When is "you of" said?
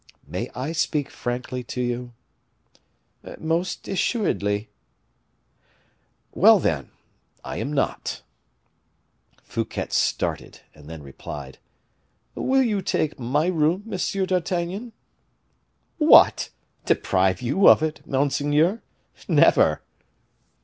17.43-17.83